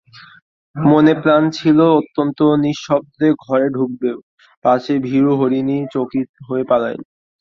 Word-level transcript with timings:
মনে 0.75 1.13
প্ল্যান 1.21 1.43
ছিল 1.57 1.79
অত্যন্ত 1.99 2.39
নিঃশব্দপদে 2.63 3.29
ঘরে 3.43 3.67
ঢুকবে– 3.73 4.21
পাছে 4.65 4.93
ভীরু 5.05 5.31
হরিণী 5.39 5.77
চকিত 5.93 6.29
হয়ে 6.47 6.63
পালায়। 6.69 6.99